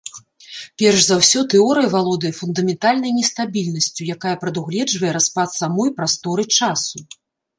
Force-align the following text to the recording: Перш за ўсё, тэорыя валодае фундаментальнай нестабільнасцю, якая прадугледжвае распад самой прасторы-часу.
Перш 0.81 0.99
за 1.07 1.15
ўсё, 1.19 1.39
тэорыя 1.53 1.89
валодае 1.95 2.31
фундаментальнай 2.39 3.11
нестабільнасцю, 3.19 4.07
якая 4.15 4.33
прадугледжвае 4.43 5.11
распад 5.17 5.49
самой 5.59 5.89
прасторы-часу. 6.01 6.97